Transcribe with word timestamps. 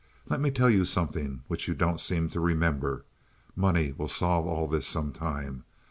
Let 0.27 0.41
me 0.41 0.49
tell 0.49 0.67
you 0.71 0.83
something 0.83 1.43
which 1.47 1.67
you 1.67 1.75
don't 1.75 1.99
seem 2.01 2.27
to 2.31 2.39
remember. 2.39 3.05
Money 3.55 3.91
will 3.91 4.07
solve 4.09 4.47
all 4.47 4.67
this 4.67 4.87
sometime. 4.87 5.63